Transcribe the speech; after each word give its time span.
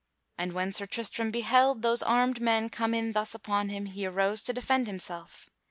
And 0.35 0.53
when 0.53 0.71
Sir 0.71 0.87
Tristram 0.87 1.29
beheld 1.29 1.83
those 1.83 2.01
armed 2.01 2.41
men 2.41 2.69
come 2.69 2.95
in 2.95 3.11
thus 3.11 3.35
upon 3.35 3.69
him, 3.69 3.85
he 3.85 4.07
arose 4.07 4.41
to 4.41 4.51
defend 4.51 4.87
himself. 4.87 5.47